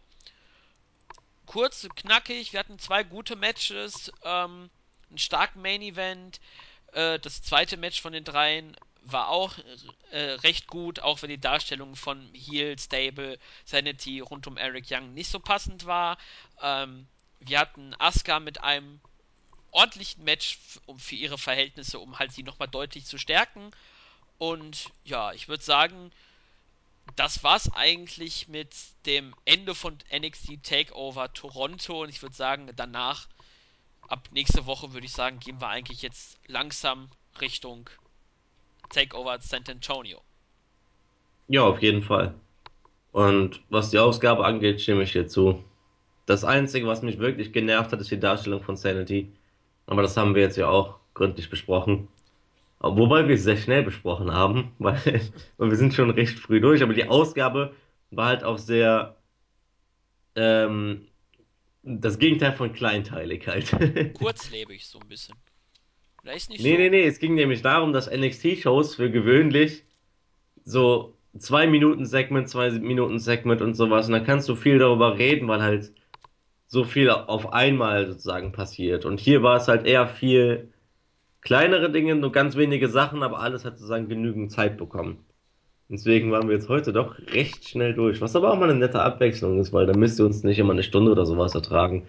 [1.45, 4.69] Kurz, knackig, wir hatten zwei gute Matches, ähm,
[5.09, 6.39] einen starken Main Event.
[6.93, 9.55] Äh, das zweite Match von den dreien war auch
[10.11, 15.13] äh, recht gut, auch wenn die Darstellung von Heel, Stable, Sanity rund um Eric Young
[15.13, 16.17] nicht so passend war.
[16.61, 17.07] Ähm,
[17.39, 19.01] wir hatten Asuka mit einem
[19.71, 23.71] ordentlichen Match um für ihre Verhältnisse, um halt sie nochmal deutlich zu stärken.
[24.37, 26.11] Und ja, ich würde sagen,
[27.15, 32.03] das war's eigentlich mit dem Ende von NXT Takeover Toronto.
[32.03, 33.27] Und ich würde sagen, danach,
[34.07, 37.09] ab nächste Woche, würde ich sagen, gehen wir eigentlich jetzt langsam
[37.41, 37.89] Richtung
[38.89, 40.21] Takeover San Antonio.
[41.47, 42.33] Ja, auf jeden Fall.
[43.11, 45.63] Und was die Ausgabe angeht, stimme ich dir zu.
[46.25, 49.31] Das Einzige, was mich wirklich genervt hat, ist die Darstellung von Sanity.
[49.85, 52.07] Aber das haben wir jetzt ja auch gründlich besprochen.
[52.83, 54.99] Wobei wir es sehr schnell besprochen haben, weil,
[55.57, 56.83] weil wir sind schon recht früh durch.
[56.83, 57.73] Aber die Ausgabe
[58.11, 59.17] war halt auch sehr
[60.35, 61.07] ähm,
[61.83, 63.71] das Gegenteil von kleinteilig halt.
[64.13, 65.35] Kurzlebig so ein bisschen.
[66.23, 66.91] Oder ist nicht Nee, nee, so?
[66.91, 69.83] nee, es ging nämlich darum, dass NXT-Shows für gewöhnlich
[70.65, 74.07] so zwei Minuten Segment, zwei Minuten Segment und sowas.
[74.07, 75.93] Und dann kannst du viel darüber reden, weil halt
[76.67, 79.05] so viel auf einmal sozusagen passiert.
[79.05, 80.72] Und hier war es halt eher viel
[81.43, 85.25] kleinere Dinge, nur ganz wenige Sachen, aber alles hat sozusagen genügend Zeit bekommen.
[85.89, 89.01] Deswegen waren wir jetzt heute doch recht schnell durch, was aber auch mal eine nette
[89.01, 92.07] Abwechslung ist, weil dann müsst ihr uns nicht immer eine Stunde oder sowas ertragen.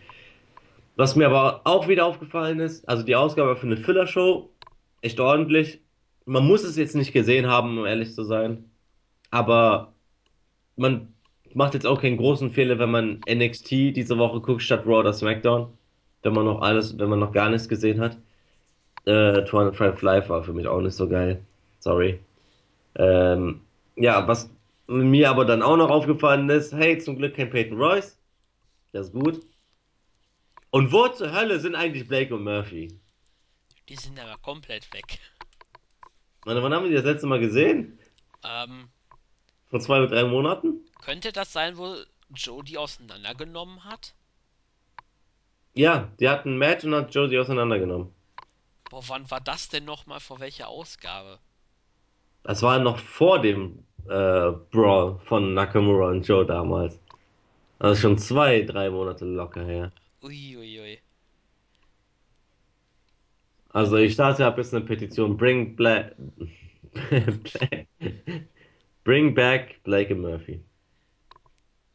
[0.96, 4.48] Was mir aber auch wieder aufgefallen ist, also die Ausgabe für eine Filler-Show,
[5.02, 5.80] echt ordentlich.
[6.24, 8.70] Man muss es jetzt nicht gesehen haben, um ehrlich zu sein,
[9.30, 9.92] aber
[10.76, 11.12] man
[11.52, 15.12] macht jetzt auch keinen großen Fehler, wenn man NXT diese Woche guckt statt Raw oder
[15.12, 15.68] SmackDown,
[16.22, 18.16] wenn man noch alles, wenn man noch gar nichts gesehen hat.
[19.06, 21.44] Äh, 205 Live war für mich auch nicht so geil.
[21.80, 22.20] Sorry.
[22.96, 23.60] Ähm,
[23.96, 24.50] ja, was
[24.86, 28.18] mir aber dann auch noch aufgefallen ist, hey, zum Glück kein Peyton Royce.
[28.92, 29.40] Das ist gut.
[30.70, 32.88] Und wo zur Hölle sind eigentlich Blake und Murphy?
[33.88, 35.18] Die sind aber komplett weg.
[36.44, 37.98] Wann, wann haben wir die das letzte Mal gesehen?
[38.44, 38.88] Ähm,
[39.70, 40.80] Vor zwei oder drei Monaten?
[41.00, 41.96] könnte das sein, wo
[42.34, 44.14] Joe die auseinandergenommen hat?
[45.74, 48.08] Ja, die hatten ein Match und hat Josie auseinandergenommen.
[48.94, 50.20] Boah, wann war das denn nochmal?
[50.20, 51.40] Vor welcher Ausgabe?
[52.44, 57.00] Das war noch vor dem äh, Brawl von Nakamura und Joe damals.
[57.80, 59.90] Also schon zwei, drei Monate locker her.
[60.22, 60.78] Uiuiui.
[60.78, 60.98] Ui, ui.
[63.70, 65.36] Also ich starte ab jetzt eine Petition.
[65.36, 66.14] Bring Black...
[69.02, 70.62] Bring back Blake and Murphy.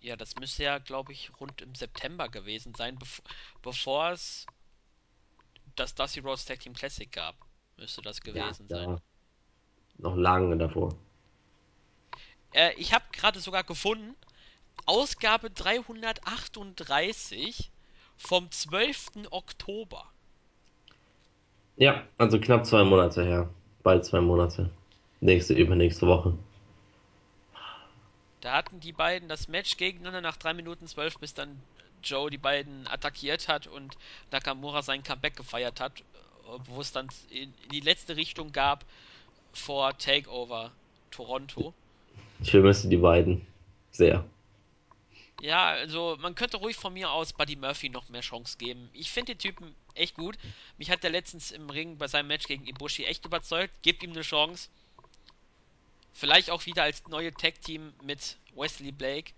[0.02, 3.22] Ja, das müsste ja, glaube ich, rund im September gewesen sein, bev
[3.62, 4.46] bevor es
[5.80, 7.36] das Dusty Rhodes Tag Team Classic gab.
[7.78, 8.90] Müsste das Ja, gewesen sein.
[8.90, 9.00] ja.
[9.98, 10.94] Noch lange davor.
[12.54, 14.16] Äh, ich habe gerade sogar gefunden,
[14.86, 17.72] Ausgabe 338
[18.18, 19.28] vom 12.
[19.32, 20.06] Oktober.
[21.78, 23.50] Ja, also knapp zwei Monate her.
[23.84, 24.70] Bald zwei Monate.
[25.22, 26.34] Nächste, übernächste Woche.
[28.42, 31.62] Da hatten die beiden das Match gegeneinander nach 3 Minuten 12, bis dann
[32.04, 33.98] Joe die beiden attackiert hat und
[34.32, 36.04] Nakamura sein Comeback gefeiert hat,
[36.66, 38.86] wo es dann in, die letzte Richtung gab
[39.54, 40.72] vor Takeover
[41.12, 41.74] Toronto.
[42.42, 43.46] Ich vermisse die beiden.
[43.92, 44.26] Sehr.
[45.42, 48.90] Ja, also man könnte ruhig von mir aus Buddy Murphy noch mehr Chance geben.
[48.94, 50.38] Ich finde den Typen echt gut.
[50.78, 53.74] Mich hat er letztens im Ring bei seinem Match gegen Ibushi echt überzeugt.
[53.82, 54.70] Gebt ihm eine Chance.
[56.14, 59.32] Vielleicht auch wieder als neue Tag-Team mit Wesley Blake.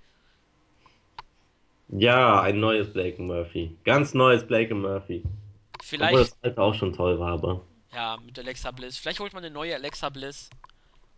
[1.91, 3.77] Ja, ein neues Blake Murphy.
[3.84, 5.23] Ganz neues Blake Murphy.
[5.23, 7.65] Obwohl Vielleicht, das alte auch schon toll war, aber.
[7.93, 8.97] ja, mit Alexa Bliss.
[8.97, 10.49] Vielleicht holt man eine neue Alexa Bliss,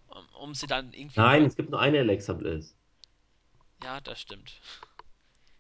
[0.08, 2.76] um, um sie dann irgendwie Nein, es gibt nur eine Alexa Bliss.
[3.84, 4.60] Ja, das stimmt.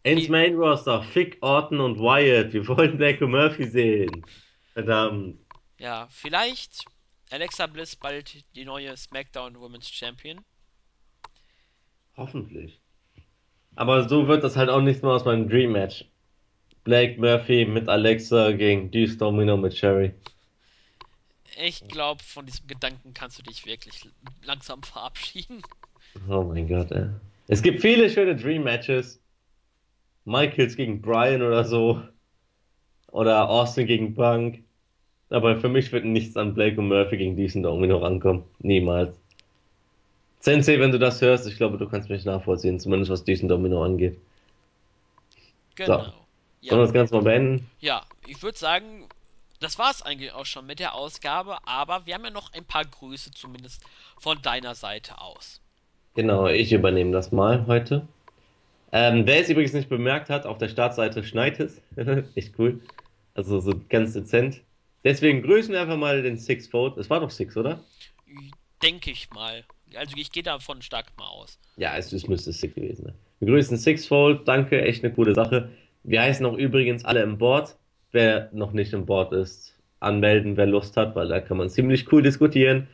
[0.03, 2.51] Ins Main Roster, Fick Orton und Wyatt.
[2.51, 4.25] Wir wollen Blake Murphy sehen.
[4.73, 5.37] Verdammt.
[5.77, 6.85] Ja, vielleicht
[7.29, 10.41] Alexa Bliss bald die neue SmackDown Women's Champion.
[12.17, 12.82] Hoffentlich.
[13.75, 16.05] Aber so wird das halt auch nichts mehr aus meinem Dream Match.
[16.83, 20.13] Blake Murphy mit Alexa gegen Deuce Domino mit Sherry.
[21.61, 24.09] Ich glaube, von diesem Gedanken kannst du dich wirklich
[24.43, 25.61] langsam verabschieden.
[26.29, 27.07] Oh mein Gott, ey.
[27.47, 29.21] Es gibt viele schöne Dream Matches.
[30.25, 32.01] Michaels gegen Bryan oder so.
[33.11, 34.63] Oder Austin gegen Punk.
[35.29, 38.43] Aber für mich wird nichts an Blake und Murphy gegen diesen Domino rankommen.
[38.59, 39.22] Niemals.
[40.43, 43.83] Sensei, wenn du das hörst, ich glaube, du kannst mich nachvollziehen, zumindest was diesen Domino
[43.83, 44.21] angeht.
[45.75, 46.11] Genau.
[46.67, 47.69] Sollen wir Ja, das Ganze mal beenden?
[47.79, 49.09] ja ich würde sagen,
[49.59, 52.65] das war es eigentlich auch schon mit der Ausgabe, aber wir haben ja noch ein
[52.65, 53.83] paar Grüße zumindest
[54.17, 55.61] von deiner Seite aus.
[56.15, 58.07] Genau, ich übernehme das mal heute.
[58.91, 61.81] Ähm, wer es übrigens nicht bemerkt hat, auf der Startseite schneit es.
[62.35, 62.81] Echt cool.
[63.35, 64.61] Also so ganz dezent.
[65.03, 66.97] Deswegen grüßen wir einfach mal den Six-Fold.
[66.97, 67.83] Es war doch Six, oder?
[68.81, 69.65] Denke ich mal.
[69.97, 71.59] Also ich gehe davon stark mal aus.
[71.77, 73.15] Ja, es, es müsste Six gewesen sein.
[73.39, 75.69] Wir grüßen Sixfold, danke, echt eine coole Sache.
[76.03, 77.75] Wir heißen auch übrigens alle im Board.
[78.11, 82.11] Wer noch nicht im Board ist, anmelden, wer Lust hat, weil da kann man ziemlich
[82.11, 82.87] cool diskutieren.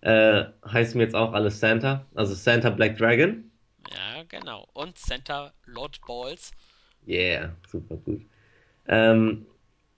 [0.00, 3.50] Äh, heißen wir jetzt auch alle Santa, also Santa Black Dragon.
[3.90, 4.68] Ja, genau.
[4.74, 6.52] Und Center Lord Balls.
[7.06, 8.22] Yeah, super gut.
[8.86, 9.46] Ähm,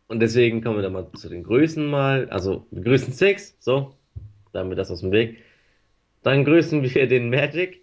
[0.06, 2.28] und deswegen kommen wir dann mal zu den Grüßen mal.
[2.30, 3.94] Also, wir grüßen Six, so,
[4.52, 5.42] dann haben wir das aus dem Weg.
[6.22, 7.80] Dann grüßen wir den Magic,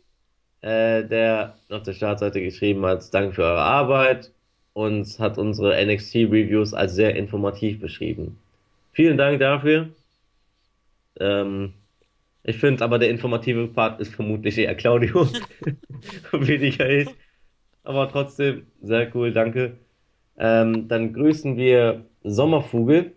[0.61, 4.31] äh, der auf der Startseite geschrieben hat, Danke für eure Arbeit
[4.73, 8.37] und hat unsere NXT-Reviews als sehr informativ beschrieben.
[8.93, 9.89] Vielen Dank dafür.
[11.19, 11.73] Ähm,
[12.43, 15.27] ich finde aber der informative Part ist vermutlich eher Claudio
[16.31, 17.09] weniger ich.
[17.83, 19.77] Aber trotzdem, sehr cool, danke.
[20.37, 23.13] Ähm, dann grüßen wir Sommervogel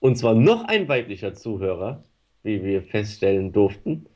[0.00, 2.04] und zwar noch ein weiblicher Zuhörer,
[2.42, 4.06] wie wir feststellen durften.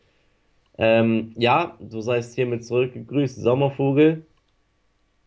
[0.82, 4.26] Ähm, ja, du seist hiermit zurückgegrüßt, Sommervogel.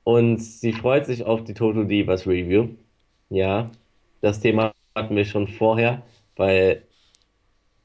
[0.04, 2.70] Und sie freut sich auf die Total Divas Review.
[3.30, 3.72] Ja,
[4.22, 6.04] das Thema hatten wir schon vorher,
[6.36, 6.84] weil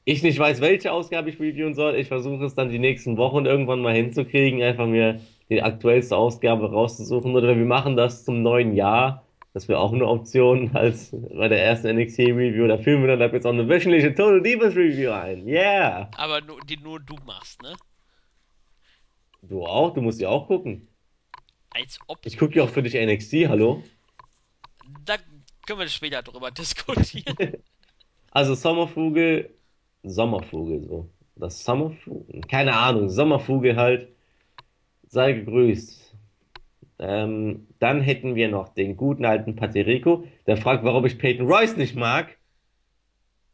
[0.03, 1.95] ich nicht weiß, welche Ausgabe ich reviewen soll.
[1.95, 6.71] Ich versuche es dann die nächsten Wochen irgendwann mal hinzukriegen, einfach mir die aktuellste Ausgabe
[6.71, 7.33] rauszusuchen.
[7.35, 9.25] Oder wir machen das zum neuen Jahr.
[9.53, 12.67] Das wäre auch eine Option als bei der ersten NXT Review.
[12.67, 15.45] Da führen wir dann ab jetzt auch eine wöchentliche Total Divas Review ein.
[15.47, 16.09] Yeah!
[16.15, 17.75] Aber nur, die nur du machst, ne?
[19.41, 19.93] Du auch?
[19.93, 20.87] Du musst ja auch gucken.
[21.71, 22.19] Als ob.
[22.25, 23.83] Ich gucke ja auch für dich NXT, hallo?
[25.05, 25.17] Da
[25.65, 27.35] können wir später drüber diskutieren.
[28.33, 29.53] Also Sommervogel,
[30.03, 31.09] Sommervogel so.
[31.35, 34.07] Das Sommervogel, keine Ahnung, Sommervogel halt.
[35.09, 36.10] Sei gegrüßt.
[37.01, 41.75] Ähm, dann hätten wir noch den guten alten Paterico, der fragt, warum ich Peyton Royce
[41.75, 42.37] nicht mag.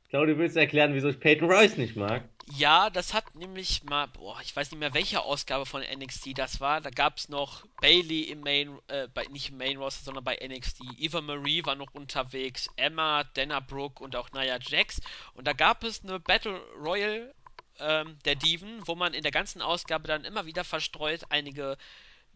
[0.09, 2.23] Claudio, willst du erklären, wieso ich Peyton Royce nicht mag?
[2.57, 6.59] Ja, das hat nämlich mal, boah, ich weiß nicht mehr, welche Ausgabe von NXT das
[6.59, 6.81] war.
[6.81, 10.37] Da gab es noch Bailey im Main, äh, bei, nicht im Main Roster, sondern bei
[10.45, 10.81] NXT.
[10.97, 15.01] Eva Marie war noch unterwegs, Emma, Dana Brooke und auch Nia Jax.
[15.33, 17.33] Und da gab es eine Battle Royal
[17.79, 21.77] ähm, der Diven, wo man in der ganzen Ausgabe dann immer wieder verstreut einige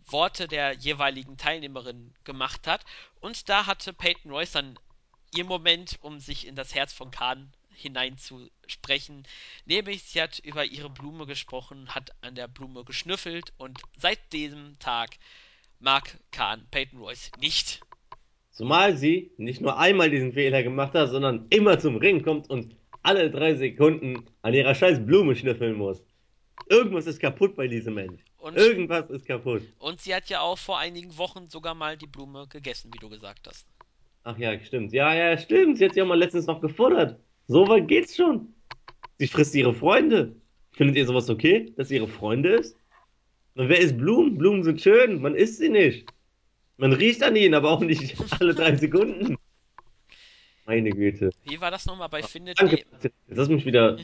[0.07, 2.83] Worte der jeweiligen Teilnehmerin gemacht hat.
[3.19, 4.79] Und da hatte Peyton Royce dann
[5.35, 9.23] ihr Moment, um sich in das Herz von Khan hineinzusprechen.
[9.65, 14.77] Nämlich, sie hat über ihre Blume gesprochen, hat an der Blume geschnüffelt und seit diesem
[14.79, 15.17] Tag
[15.79, 17.81] mag Khan Peyton Royce nicht.
[18.51, 22.75] Zumal sie nicht nur einmal diesen Fehler gemacht hat, sondern immer zum Ring kommt und
[23.01, 26.03] alle drei Sekunden an ihrer scheiß Blume schnüffeln muss.
[26.69, 28.21] Irgendwas ist kaputt bei diesem Mensch.
[28.41, 29.61] Und, Irgendwas ist kaputt.
[29.77, 33.07] und sie hat ja auch vor einigen Wochen sogar mal die Blume gegessen, wie du
[33.07, 33.67] gesagt hast.
[34.23, 34.93] Ach ja, stimmt.
[34.93, 35.77] Ja, ja, stimmt.
[35.77, 37.19] Sie hat sich auch mal letztens noch gefuttert.
[37.45, 38.53] So weit geht's schon.
[39.19, 40.35] Sie frisst ihre Freunde.
[40.71, 42.75] Findet ihr sowas okay, dass sie ihre Freunde ist?
[43.53, 44.39] Und wer isst Blumen?
[44.39, 45.21] Blumen sind schön.
[45.21, 46.07] Man isst sie nicht.
[46.77, 49.37] Man riecht an ihnen, aber auch nicht alle drei Sekunden.
[50.65, 51.29] Meine Güte.
[51.43, 52.83] Wie war das nochmal bei Findet Danke.
[53.27, 53.45] Nemo?
[53.45, 53.97] Du mich wieder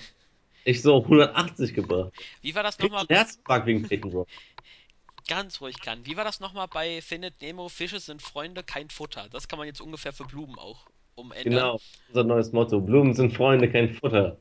[0.67, 2.11] echt so auf 180 gebracht.
[2.41, 3.05] Wie war das nochmal?
[3.09, 4.27] Herzinfarkt wegen Bro.
[5.27, 6.05] Ganz ruhig kann.
[6.05, 7.67] Wie war das nochmal bei Findet Nemo?
[7.67, 9.27] Fische sind Freunde, kein Futter.
[9.31, 11.43] Das kann man jetzt ungefähr für Blumen auch umändern.
[11.43, 11.79] Genau.
[12.09, 12.79] Unser neues Motto.
[12.79, 14.37] Blumen sind Freunde, kein Futter.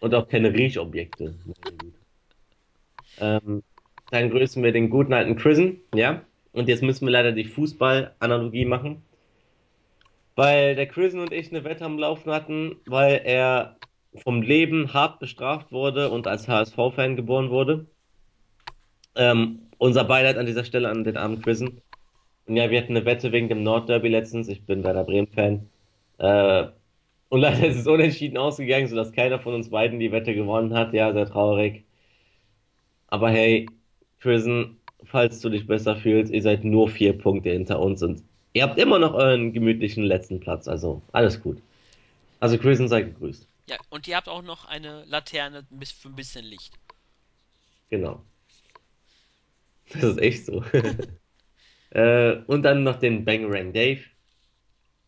[0.00, 1.34] Und auch keine Riechobjekte.
[3.20, 3.64] Ähm,
[4.12, 6.22] dann grüßen wir den guten alten Chrisen, ja.
[6.52, 9.02] Und jetzt müssen wir leider die Fußball-Analogie machen.
[10.36, 13.76] Weil der Chrisen und ich eine Wette am Laufen hatten, weil er
[14.16, 17.86] vom Leben hart bestraft wurde und als HSV-Fan geboren wurde.
[19.14, 21.82] Ähm, unser Beileid an dieser Stelle an den armen Chrisen.
[22.46, 24.48] Und ja, wir hatten eine Wette wegen dem Nordderby letztens.
[24.48, 25.68] Ich bin Werder Bremen-Fan.
[26.18, 26.66] Äh,
[27.28, 30.94] und leider ist es unentschieden ausgegangen, sodass keiner von uns beiden die Wette gewonnen hat.
[30.94, 31.84] Ja, sehr traurig.
[33.08, 33.66] Aber hey,
[34.20, 38.62] Prison, falls du dich besser fühlst, ihr seid nur vier Punkte hinter uns und ihr
[38.62, 40.68] habt immer noch euren gemütlichen letzten Platz.
[40.68, 41.62] Also alles gut.
[42.40, 43.46] Also Prison sei gegrüßt.
[43.68, 46.72] Ja, und ihr habt auch noch eine Laterne für ein bisschen Licht.
[47.90, 48.24] Genau.
[49.92, 50.62] Das ist echt so.
[51.90, 54.00] äh, und dann noch den Bangerang Dave,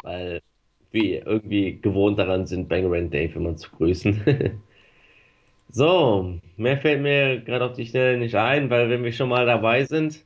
[0.03, 0.43] weil
[0.91, 4.61] wir irgendwie gewohnt daran sind, Bangerang Dave immer zu grüßen.
[5.71, 9.47] so, mehr fällt mir gerade auf die Schnelle nicht ein, weil wenn wir schon mal
[9.47, 10.25] dabei sind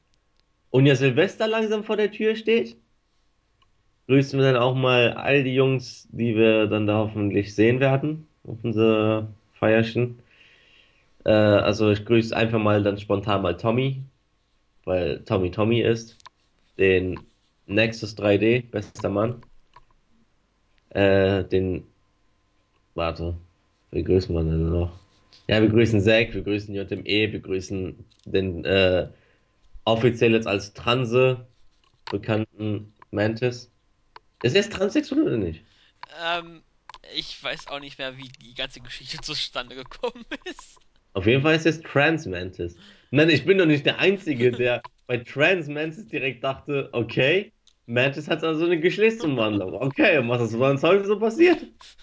[0.70, 2.76] und ja Silvester langsam vor der Tür steht,
[4.06, 8.26] grüßen wir dann auch mal all die Jungs, die wir dann da hoffentlich sehen werden
[8.44, 10.18] auf unser Feierchen.
[11.24, 14.02] Äh, also ich grüße einfach mal dann spontan mal Tommy,
[14.84, 16.18] weil Tommy Tommy ist.
[16.78, 17.20] Den
[17.66, 19.40] Nexus 3D, bester Mann.
[20.90, 21.84] Äh, den,
[22.94, 23.36] warte,
[23.90, 24.92] wir grüßen wir denn noch?
[25.48, 29.08] Ja, wir grüßen Zack, wir grüßen JME, wir grüßen den äh,
[29.84, 31.46] offiziell jetzt als Transe
[32.10, 33.70] bekannten Mantis.
[34.44, 35.64] Ist er jetzt transsexuell oder nicht?
[36.08, 36.64] Ähm,
[37.14, 40.80] ich weiß auch nicht mehr, wie die ganze Geschichte zustande gekommen ist.
[41.12, 42.76] Auf jeden Fall ist es Trans Mantis.
[43.10, 47.52] Nein, ich bin doch nicht der Einzige, der bei Trans Mantis direkt dachte, okay,
[47.86, 49.74] Mantis hat also eine Geschlechtsumwandlung.
[49.74, 51.66] Okay, und was ist uns heute so passiert?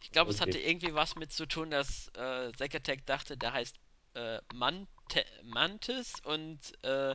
[0.00, 0.56] Ich glaube, es Okay.
[0.56, 3.76] hatte irgendwie was mit zu tun, dass äh, Zack Attack dachte, der heißt
[4.14, 7.14] äh, Mante Mantis und äh,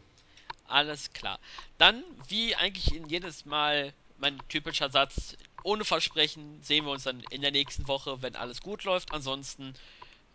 [0.67, 1.39] Alles klar.
[1.79, 7.23] Dann, wie eigentlich in jedes Mal mein typischer Satz, ohne Versprechen sehen wir uns dann
[7.31, 9.13] in der nächsten Woche, wenn alles gut läuft.
[9.13, 9.75] Ansonsten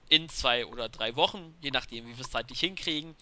[0.09, 3.15] in zwei oder drei Wochen, je nachdem, wie wir es zeitlich hinkriegen.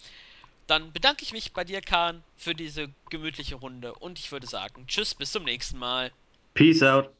[0.66, 4.86] Dann bedanke ich mich bei dir, Kahn, für diese gemütliche Runde und ich würde sagen,
[4.88, 6.12] tschüss, bis zum nächsten Mal.
[6.56, 7.14] Peace out.